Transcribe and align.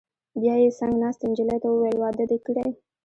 بیا 0.41 0.55
یې 0.61 0.69
څنګ 0.79 0.93
ناستې 1.01 1.25
نجلۍ 1.31 1.57
ته 1.63 1.67
وویل: 1.69 1.97
واده 1.99 2.23
دې 2.29 2.37
کړی؟ 2.45 2.67